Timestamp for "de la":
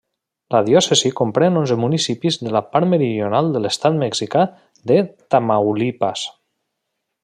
2.47-2.63